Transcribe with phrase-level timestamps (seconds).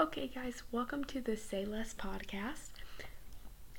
[0.00, 2.70] Okay, guys, welcome to the Say Less podcast.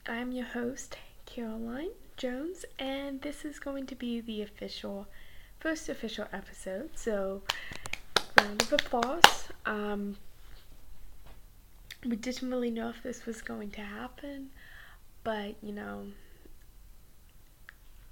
[0.08, 5.08] I'm your host, Caroline Jones, and this is going to be the official,
[5.60, 6.92] first official episode.
[6.94, 7.42] So,
[8.40, 9.48] round of applause.
[9.66, 10.18] Um,
[12.06, 14.52] we didn't really know if this was going to happen,
[15.24, 16.04] but you know,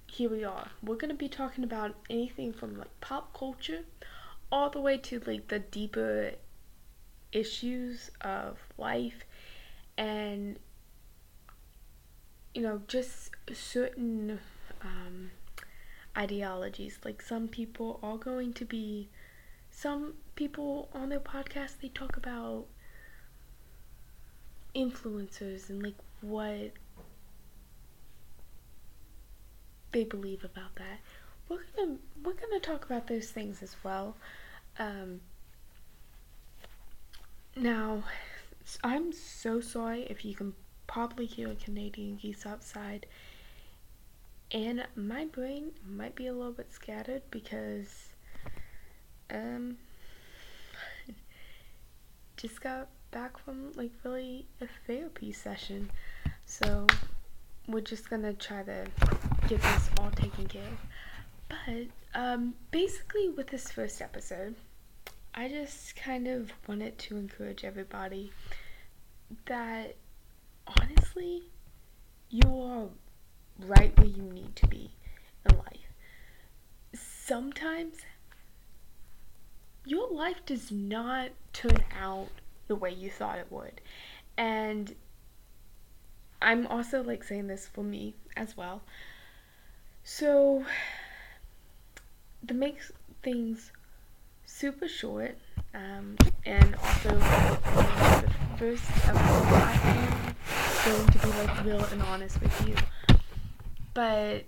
[0.08, 0.70] here we are.
[0.82, 3.82] We're going to be talking about anything from like pop culture
[4.52, 6.32] all the way to like the deeper
[7.32, 9.26] issues of life
[9.98, 10.58] and
[12.54, 14.40] you know just certain
[14.82, 15.32] um,
[16.18, 19.10] ideologies like some people are going to be
[19.70, 22.66] some people on their podcast they talk about
[24.76, 26.72] influencers and like what
[29.92, 31.00] they believe about that.
[31.48, 34.16] We're gonna we're gonna talk about those things as well.
[34.78, 35.22] Um,
[37.62, 38.04] now,
[38.84, 40.54] I'm so sorry if you can
[40.88, 43.06] probably hear a Canadian geese outside,
[44.52, 48.10] and my brain might be a little bit scattered because
[49.32, 49.78] um
[52.38, 55.92] just got back from like really a therapy session,
[56.46, 56.88] so
[57.68, 58.88] we're just gonna try to
[59.48, 60.80] get this all taken care of.
[61.50, 64.56] But um, basically, with this first episode,
[65.34, 68.32] I just kind of wanted to encourage everybody
[69.46, 69.96] that
[70.68, 71.44] honestly,
[72.30, 72.88] you are
[73.68, 74.92] right where you need to be
[75.50, 75.94] in life.
[76.94, 77.96] Sometimes
[79.86, 82.30] your life does not turn out
[82.68, 83.82] the way you thought it would.
[84.38, 84.96] And
[86.42, 88.82] I'm also like saying this for me as well.
[90.04, 90.66] So,
[92.48, 92.80] to make
[93.22, 93.72] things
[94.50, 95.38] super short,
[95.74, 102.42] um, and also the first episode, I am going to be like real and honest
[102.42, 102.76] with you.
[103.94, 104.46] But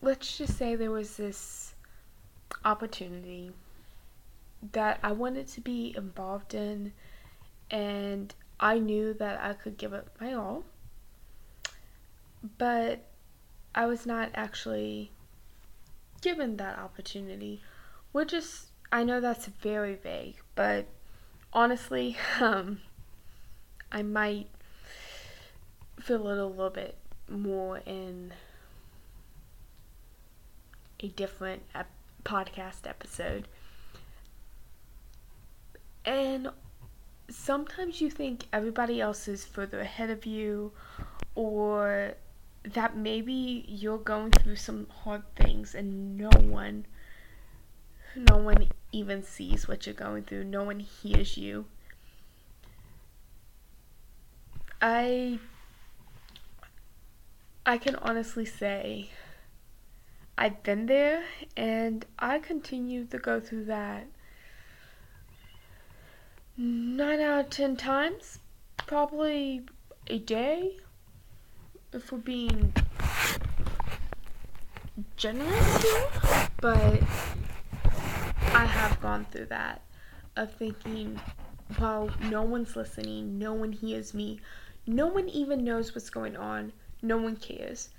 [0.00, 1.74] let's just say there was this
[2.64, 3.50] opportunity
[4.72, 6.92] that I wanted to be involved in,
[7.70, 10.64] and I knew that I could give it my all,
[12.58, 13.04] but
[13.74, 15.10] I was not actually
[16.22, 17.60] given that opportunity.
[18.14, 20.86] Which is, I know that's very vague, but
[21.52, 22.80] honestly, um,
[23.90, 24.46] I might
[25.98, 26.96] feel it a little bit
[27.28, 28.32] more in
[31.00, 31.90] a different ep-
[32.22, 33.48] podcast episode.
[36.04, 36.50] And
[37.28, 40.70] sometimes you think everybody else is further ahead of you
[41.34, 42.14] or
[42.62, 46.86] that maybe you're going through some hard things and no one
[48.16, 51.64] no one even sees what you're going through no one hears you
[54.80, 55.38] i
[57.66, 59.08] i can honestly say
[60.38, 61.24] i've been there
[61.56, 64.06] and i continue to go through that
[66.56, 68.38] nine out of ten times,
[68.76, 69.62] probably
[70.06, 70.76] a day,
[71.92, 72.72] if we're being
[75.16, 76.06] generous here.
[76.60, 77.00] But
[79.14, 79.80] gone through that
[80.36, 81.20] of thinking,
[81.80, 84.40] well, no one's listening, no one hears me,
[84.88, 87.90] no one even knows what's going on, no one cares.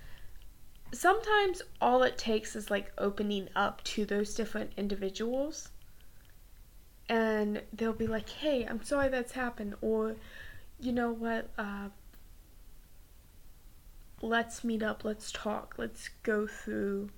[0.91, 5.69] Sometimes all it takes is like opening up to those different individuals
[7.07, 10.15] and they'll be like, "Hey, I'm sorry that's happened," or,
[10.79, 11.49] "You know what?
[11.57, 11.89] Uh,
[14.21, 15.05] let's meet up.
[15.05, 15.75] Let's talk.
[15.77, 17.11] Let's go through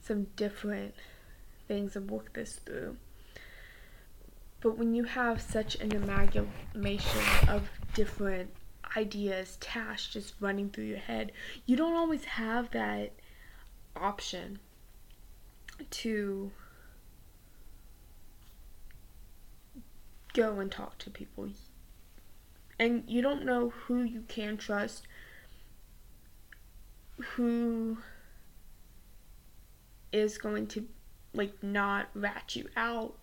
[0.00, 0.94] some different
[1.68, 2.96] things and work this through."
[4.60, 8.50] But when you have such an amalgamation of different
[8.96, 11.32] ideas, tasks just running through your head,
[11.66, 13.12] you don't always have that
[13.94, 14.58] option
[15.90, 16.50] to
[20.34, 21.50] go and talk to people.
[22.80, 25.06] And you don't know who you can trust,
[27.34, 27.98] who
[30.12, 30.86] is going to
[31.34, 33.14] like not rat you out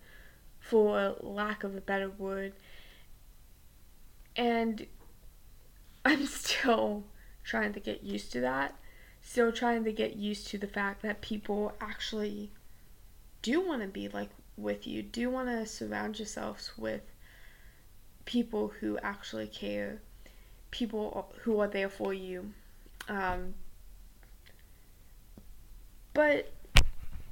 [0.65, 2.53] for lack of a better word.
[4.35, 4.87] And
[6.03, 7.03] I'm still
[7.43, 8.73] trying to get used to that.
[9.21, 12.51] Still trying to get used to the fact that people actually
[13.41, 15.03] do want to be like with you.
[15.03, 17.01] Do want to surround yourselves with
[18.25, 20.01] people who actually care,
[20.71, 22.53] people who are there for you.
[23.07, 23.53] Um,
[26.13, 26.51] but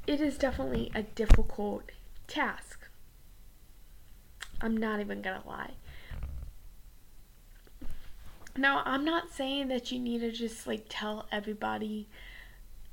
[0.06, 1.91] it is definitely a difficult
[2.27, 2.82] task.
[4.62, 5.72] I'm not even gonna lie.
[8.56, 12.08] Now, I'm not saying that you need to just like tell everybody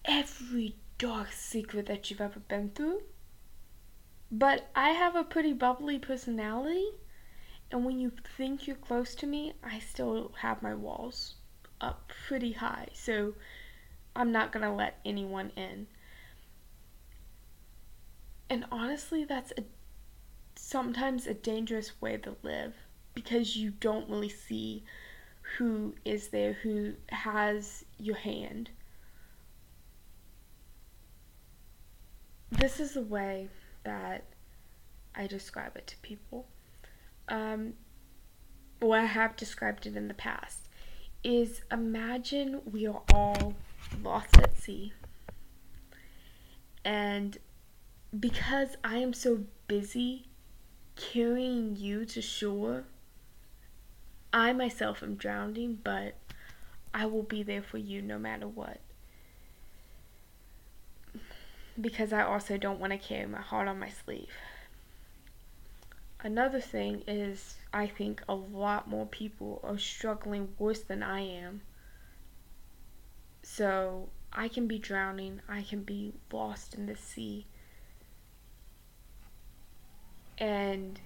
[0.04, 3.02] every dark secret that you've ever been through.
[4.32, 6.86] But I have a pretty bubbly personality,
[7.70, 11.34] and when you think you're close to me, I still have my walls
[11.80, 12.88] up pretty high.
[12.92, 13.34] So
[14.14, 15.86] I'm not going to let anyone in.
[18.48, 19.62] And honestly, that's a
[20.60, 22.74] sometimes a dangerous way to live
[23.14, 24.84] because you don't really see
[25.56, 28.70] who is there who has your hand.
[32.52, 33.48] This is the way
[33.84, 34.24] that
[35.14, 36.46] I describe it to people.
[37.28, 37.74] Um,
[38.82, 40.68] I have described it in the past.
[41.24, 43.54] Is imagine we are all
[44.02, 44.92] lost at sea.
[46.84, 47.38] And
[48.18, 50.29] because I am so busy
[50.96, 52.84] carrying you to shore,
[54.32, 56.14] I myself am drowning, but
[56.92, 58.80] I will be there for you no matter what.
[61.80, 64.28] Because I also don't want to carry my heart on my sleeve.
[66.22, 71.62] Another thing is, I think a lot more people are struggling worse than I am.
[73.42, 77.46] So I can be drowning, I can be lost in the sea.
[80.40, 80.98] And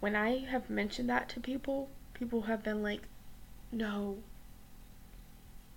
[0.00, 3.00] when I have mentioned that to people, people have been like,
[3.72, 4.18] no,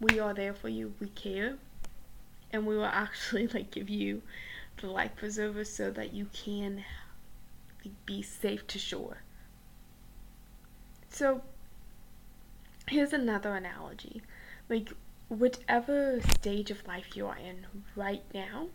[0.01, 1.55] we are there for you, we care,
[2.51, 4.21] and we will actually like give you
[4.81, 6.83] the life preserver so that you can
[8.05, 9.17] be safe to shore.
[11.09, 11.41] So
[12.87, 14.21] here's another analogy.
[14.69, 14.91] Like
[15.29, 17.65] whatever stage of life you are in
[17.95, 18.67] right now,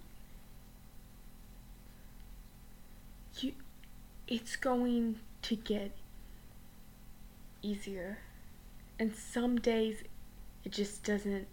[3.38, 3.52] you
[4.32, 5.90] it's going to get
[7.60, 8.16] easier.
[8.98, 10.02] And some days
[10.64, 11.46] it just doesn't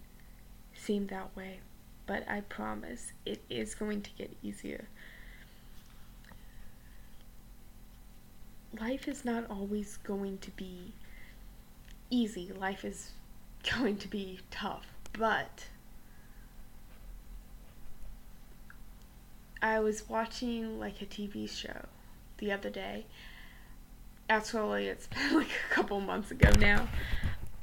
[0.74, 1.60] seem that way.
[2.08, 4.88] But I promise it is going to get easier.
[8.80, 10.94] Life is not always going to be
[12.10, 12.50] easy.
[12.58, 13.12] Life is
[13.78, 14.88] going to be tough.
[15.12, 15.66] But
[19.62, 21.82] I was watching like a TV show
[22.40, 23.06] the other day
[24.30, 26.88] actually it's been like a couple months ago now.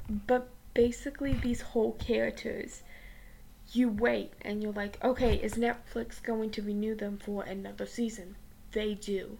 [0.09, 2.83] But basically these whole characters
[3.73, 8.35] you wait and you're like, okay, is Netflix going to renew them for another season?
[8.71, 9.37] They do.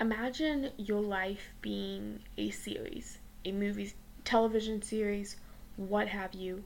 [0.00, 3.92] Imagine your life being a series, a movie,
[4.24, 5.36] television series,
[5.76, 6.64] what have you.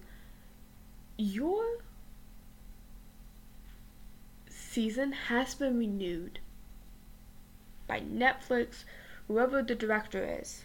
[1.19, 1.62] Your
[4.69, 6.38] season has been renewed
[7.87, 8.85] by Netflix,
[9.26, 10.65] whoever the director is.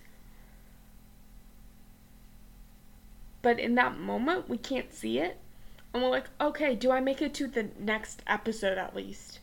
[3.42, 5.38] But in that moment, we can't see it.
[5.94, 9.40] And we're like, okay, do I make it to the next episode at least?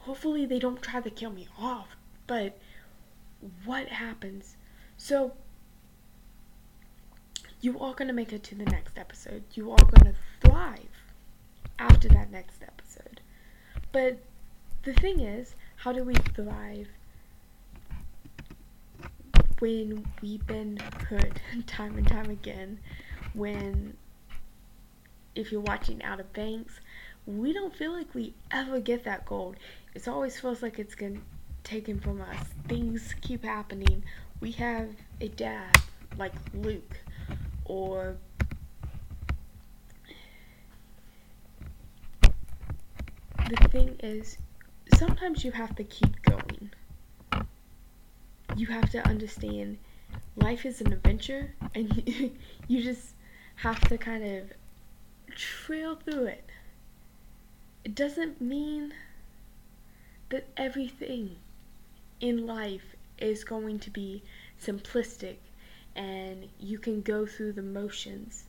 [0.00, 1.88] Hopefully, they don't try to kill me off.
[2.26, 2.58] But
[3.64, 4.56] what happens?
[4.96, 5.32] So,
[7.60, 9.44] you are going to make it to the next episode.
[9.54, 10.93] You are going to thrive
[11.78, 13.20] after that next episode.
[13.92, 14.18] But
[14.82, 16.88] the thing is, how do we thrive
[19.58, 20.78] when we've been
[21.08, 22.78] hurt time and time again?
[23.32, 23.96] When,
[25.34, 26.80] if you're watching Outer Banks,
[27.26, 29.56] we don't feel like we ever get that gold.
[29.94, 31.22] It always feels like it's getting
[31.62, 32.36] taken from us.
[32.68, 34.04] Things keep happening.
[34.40, 34.90] We have
[35.20, 35.76] a dad
[36.18, 36.98] like Luke
[37.64, 38.16] or
[43.48, 44.38] the thing is
[44.96, 46.70] sometimes you have to keep going.
[48.56, 49.78] You have to understand
[50.36, 52.02] life is an adventure and
[52.68, 53.14] you, just
[53.56, 54.52] have to kind of
[55.34, 56.48] trail through it.
[57.84, 58.94] It doesn't mean
[60.30, 61.36] that everything
[62.20, 64.22] in life is going to be
[64.60, 65.36] simplistic
[65.94, 68.44] and you can go through the motions.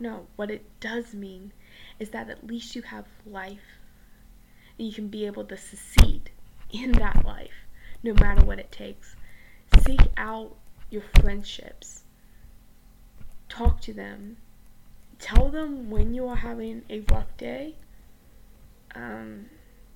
[0.00, 1.52] No, what it does mean
[2.02, 3.78] is that at least you have life
[4.76, 6.30] and you can be able to succeed
[6.72, 7.54] in that life,
[8.02, 9.14] no matter what it takes.
[9.86, 10.56] Seek out
[10.90, 12.02] your friendships.
[13.48, 14.36] Talk to them.
[15.20, 17.76] Tell them when you are having a rough day.
[18.96, 19.46] Um,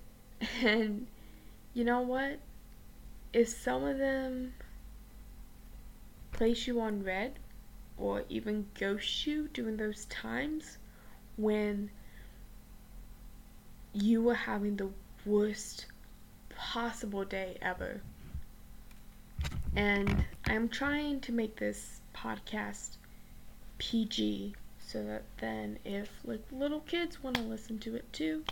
[0.63, 1.09] and
[1.75, 2.39] you know what?
[3.33, 4.55] If some of them
[6.31, 7.41] place you on read
[7.99, 10.79] or even ghost you during those times
[11.37, 11.91] when
[13.97, 14.89] you were having the
[15.25, 15.87] worst
[16.55, 18.01] possible day ever.
[19.75, 22.97] And I'm trying to make this podcast
[23.79, 28.45] PG so that then if like little kids want to listen to it too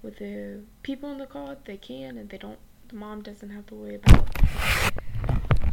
[0.00, 2.58] with the people in the car they can and they don't
[2.88, 4.26] the mom doesn't have to worry about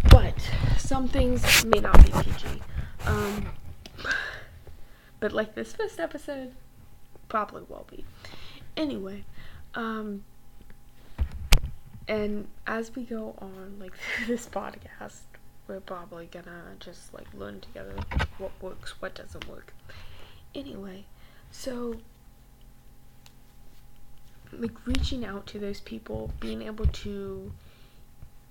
[0.10, 0.36] but
[0.78, 2.62] some things may not be PG
[3.06, 3.46] um
[5.22, 6.52] but like this first episode
[7.30, 8.04] probably will be
[8.80, 9.24] anyway
[9.76, 10.24] um
[12.08, 13.94] and as we go on like
[14.28, 15.20] this podcast
[15.68, 17.94] we're probably gonna just like learn together
[18.40, 19.74] what works what doesn't work.
[20.56, 21.06] Anyway
[21.52, 21.98] so
[24.52, 27.52] like reaching out to those people being able to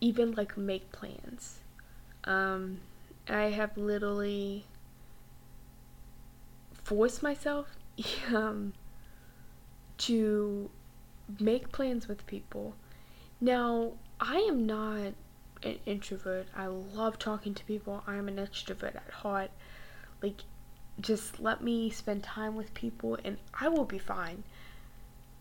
[0.00, 1.58] even like make plans.
[2.25, 2.78] Um
[3.28, 4.64] i have literally
[6.85, 7.76] forced myself
[8.35, 8.73] um
[9.98, 10.70] to
[11.38, 12.74] make plans with people
[13.40, 15.12] now, I am not
[15.62, 16.48] an introvert.
[16.56, 18.02] I love talking to people.
[18.06, 19.50] I am an extrovert at heart.
[20.20, 20.42] Like,
[21.00, 24.42] just let me spend time with people and I will be fine.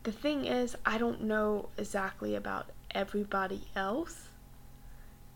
[0.04, 4.27] The thing is, I don't know exactly about everybody else.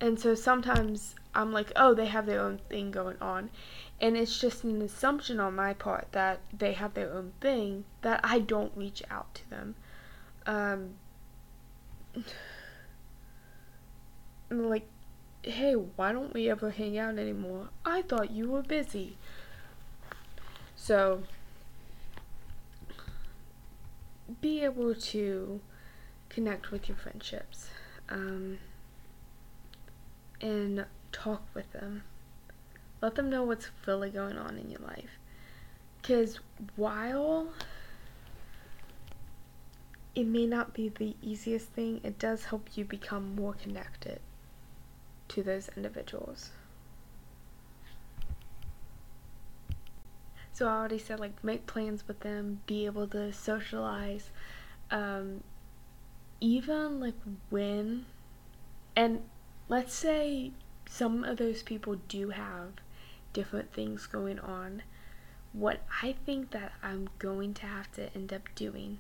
[0.01, 3.51] And so sometimes I'm like, oh, they have their own thing going on.
[4.01, 8.20] And it's just an assumption on my part that they have their own thing that
[8.24, 9.75] I don't reach out to them.
[10.48, 10.96] Um,
[14.50, 14.88] like,
[15.43, 17.70] hey, why don't we ever hang out anymore?
[17.86, 19.17] I thought you were busy.
[20.75, 21.22] So,
[24.41, 25.62] be able to
[26.29, 27.70] connect with your friendships
[28.10, 28.58] um,
[30.41, 32.03] and talk with them.
[33.01, 35.17] Let them know what's really going on in your life.
[36.01, 36.39] Because
[36.75, 37.48] while
[40.15, 44.19] it may not be the easiest thing, it does help you become more connected
[45.29, 46.51] to those individuals.
[50.53, 54.31] So I already said like make plans with them, be able to socialize,
[54.91, 55.43] um,
[56.41, 57.15] even like
[57.50, 58.05] when,
[58.95, 59.21] and
[59.71, 60.51] let's say
[60.85, 62.73] some of those people do have
[63.31, 64.83] different things going on.
[65.53, 68.99] What I think that I'm going to have to end up doing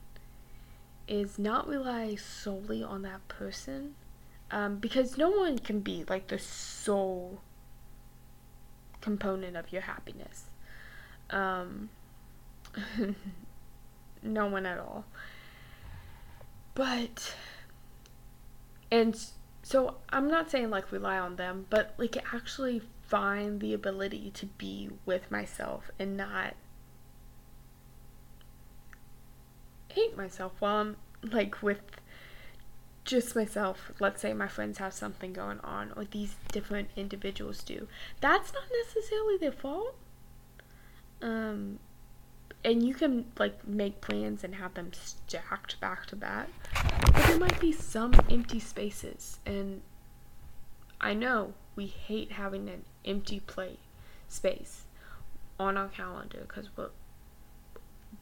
[1.09, 3.95] is not rely solely on that person
[4.49, 7.41] um, because no one can be like the sole
[9.01, 10.45] component of your happiness.
[11.31, 11.89] Um,
[14.23, 15.03] no one at all.
[16.75, 17.35] But,
[18.89, 19.21] and
[19.63, 24.45] so I'm not saying like rely on them, but like actually find the ability to
[24.45, 26.55] be with myself and not
[29.89, 31.81] hate myself while I'm like with
[33.03, 37.87] just myself, let's say my friends have something going on, or these different individuals do,
[38.19, 39.95] that's not necessarily their fault.
[41.21, 41.79] Um,
[42.63, 46.49] and you can like make plans and have them stacked back to back,
[47.13, 49.81] but there might be some empty spaces, and
[50.99, 53.79] I know we hate having an empty plate
[54.27, 54.83] space
[55.59, 56.69] on our calendar because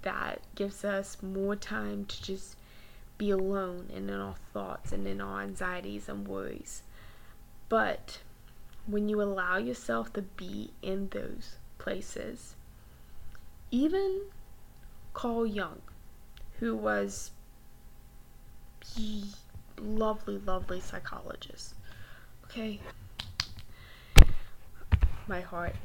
[0.02, 2.56] that gives us more time to just
[3.18, 6.84] be alone and in our thoughts and in our anxieties and worries.
[7.68, 8.20] But
[8.88, 12.56] when you allow yourself to be in those places,
[13.72, 14.22] even
[15.14, 15.82] Carl Jung,
[16.60, 17.32] who was
[19.78, 21.76] lovely, lovely psychologist.
[22.46, 22.80] Okay.
[25.28, 25.76] My heart.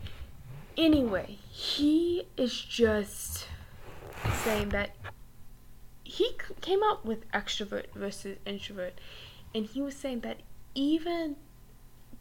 [0.77, 3.47] Anyway, he is just
[4.45, 4.91] saying that
[6.03, 9.01] he came up with extrovert versus introvert,
[9.55, 10.39] and he was saying that
[10.75, 11.37] even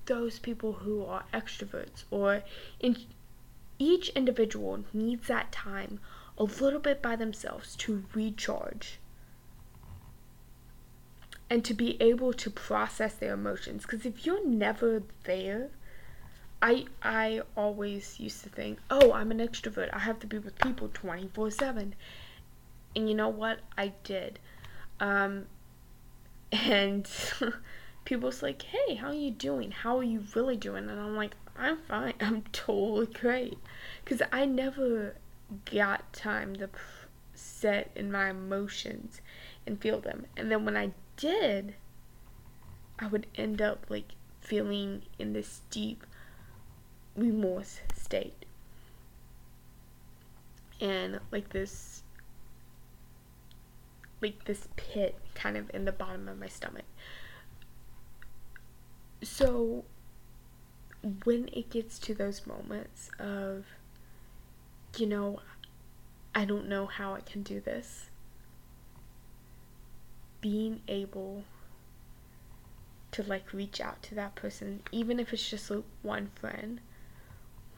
[0.05, 2.43] those people who are extroverts or
[2.79, 2.97] in,
[3.79, 5.99] each individual needs that time
[6.37, 8.99] a little bit by themselves to recharge
[11.49, 15.69] and to be able to process their emotions because if you're never there
[16.61, 19.89] I I always used to think, "Oh, I'm an extrovert.
[19.91, 21.93] I have to be with people 24/7."
[22.95, 23.59] And you know what?
[23.77, 24.39] I did.
[25.01, 25.47] Um,
[26.53, 27.09] and
[28.05, 29.71] people's like, hey, how are you doing?
[29.71, 30.89] How are you really doing?
[30.89, 32.13] And I'm like, I'm fine.
[32.19, 33.57] I'm totally great.
[34.03, 35.15] Because I never
[35.71, 36.69] got time to
[37.33, 39.21] set in my emotions
[39.65, 40.25] and feel them.
[40.35, 41.75] And then when I did,
[42.99, 46.05] I would end up like feeling in this deep
[47.15, 48.45] remorse state.
[50.81, 52.03] And like this
[54.21, 56.85] like this pit kind of in the bottom of my stomach.
[59.21, 59.83] So
[61.25, 63.65] when it gets to those moments of,
[64.97, 65.39] you know,
[66.33, 68.09] I don't know how I can do this,
[70.41, 71.43] being able
[73.11, 76.79] to like reach out to that person, even if it's just like one friend,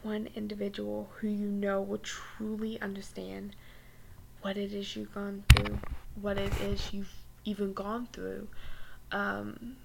[0.03, 3.55] one individual who you know will truly understand
[4.41, 5.79] what it is you've gone through,
[6.21, 7.13] what it is you've
[7.43, 8.47] even gone through,
[9.11, 9.75] um,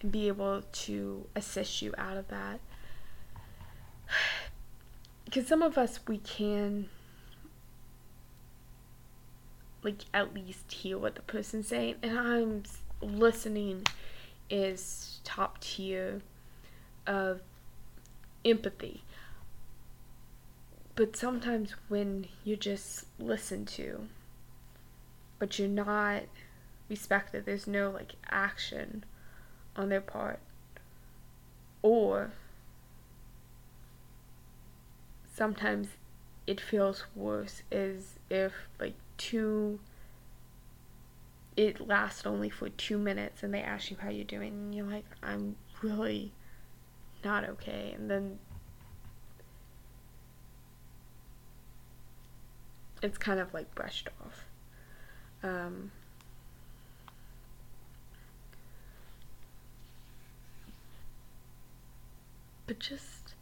[0.00, 2.60] and be able to assist you out of that.
[5.24, 6.88] Because some of us, we can,
[9.82, 12.62] like, at least hear what the person's saying, and I'm
[13.02, 13.82] listening
[14.48, 16.22] is top tier
[17.08, 17.40] of
[18.44, 19.02] empathy.
[20.94, 24.06] But sometimes when you just listen to,
[25.38, 26.22] but you're not
[26.88, 29.04] respected, there's no like action
[29.76, 30.40] on their part.
[31.82, 32.32] Or
[35.32, 35.88] sometimes
[36.46, 39.78] it feels worse as if like two
[41.56, 44.86] it lasts only for two minutes and they ask you how you're doing and you're
[44.86, 46.30] like i'm really
[47.24, 48.38] not okay and then
[53.02, 54.44] it's kind of like brushed off.
[55.42, 55.92] Um,
[62.66, 63.34] but just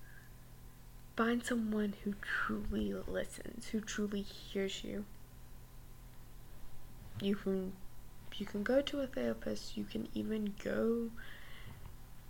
[1.16, 5.04] find someone who truly listens, who truly hears you.
[7.20, 7.72] You can
[8.36, 11.10] you can go to a therapist, you can even go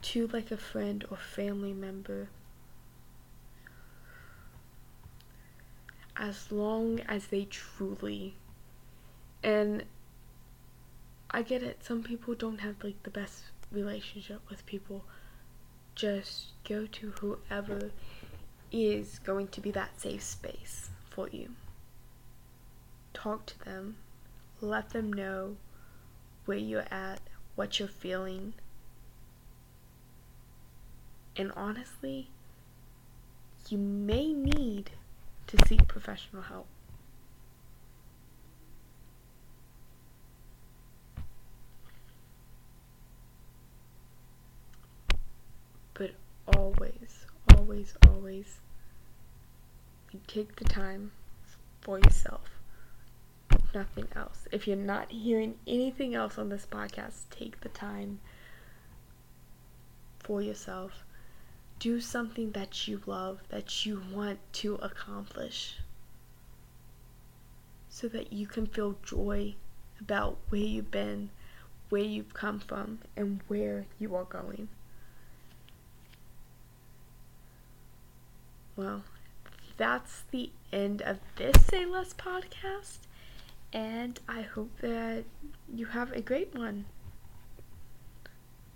[0.02, 2.28] to like a friend or family member
[6.16, 8.34] as long as they truly
[9.42, 9.84] and
[11.30, 15.04] I get it some people don't have like the best relationship with people
[15.94, 17.90] just go to whoever
[18.72, 21.50] is going to be that safe space for you.
[23.12, 23.96] Talk to them.
[24.60, 25.56] Let them know
[26.44, 27.20] where you're at
[27.54, 28.54] what you're feeling.
[31.36, 32.28] And honestly
[33.68, 34.90] you may need
[35.46, 36.66] to seek professional help.
[45.94, 46.10] But
[47.64, 48.60] always, always,
[50.26, 51.12] take the time
[51.80, 52.50] for yourself.
[53.74, 54.46] Nothing else.
[54.52, 58.20] If you're not hearing anything else on this podcast, take the time
[60.18, 61.04] for yourself
[61.78, 65.78] do something that you love, that you want to accomplish,
[67.88, 69.54] so that you can feel joy
[70.00, 71.30] about where you've been,
[71.88, 74.68] where you've come from, and where you are going.
[78.76, 79.04] Well,
[79.76, 82.98] that's the end of this Say Less podcast,
[83.72, 85.24] and I hope that
[85.72, 86.86] you have a great one.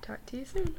[0.01, 0.77] Talk to you soon.